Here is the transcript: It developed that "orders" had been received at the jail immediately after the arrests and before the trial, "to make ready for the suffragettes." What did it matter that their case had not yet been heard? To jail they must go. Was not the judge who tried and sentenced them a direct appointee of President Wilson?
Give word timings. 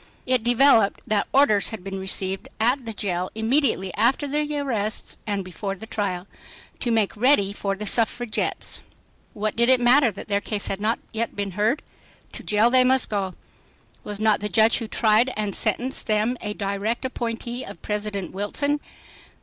It 0.25 0.41
developed 0.43 1.01
that 1.05 1.27
"orders" 1.31 1.69
had 1.69 1.83
been 1.83 1.99
received 1.99 2.47
at 2.59 2.85
the 2.87 2.91
jail 2.91 3.29
immediately 3.35 3.93
after 3.93 4.27
the 4.27 4.57
arrests 4.57 5.15
and 5.27 5.45
before 5.45 5.75
the 5.75 5.85
trial, 5.85 6.25
"to 6.79 6.89
make 6.89 7.15
ready 7.15 7.53
for 7.53 7.75
the 7.75 7.85
suffragettes." 7.85 8.81
What 9.33 9.55
did 9.55 9.69
it 9.69 9.79
matter 9.79 10.09
that 10.11 10.27
their 10.27 10.41
case 10.41 10.69
had 10.69 10.81
not 10.81 10.97
yet 11.11 11.35
been 11.35 11.51
heard? 11.51 11.83
To 12.31 12.41
jail 12.41 12.71
they 12.71 12.83
must 12.83 13.09
go. 13.11 13.35
Was 14.03 14.19
not 14.19 14.39
the 14.39 14.49
judge 14.49 14.79
who 14.79 14.87
tried 14.87 15.29
and 15.37 15.53
sentenced 15.55 16.07
them 16.07 16.35
a 16.41 16.55
direct 16.55 17.05
appointee 17.05 17.63
of 17.63 17.83
President 17.83 18.31
Wilson? 18.31 18.79